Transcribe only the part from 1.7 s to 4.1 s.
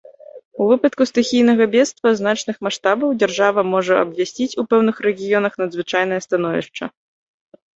бедства значных маштабаў дзяржава можа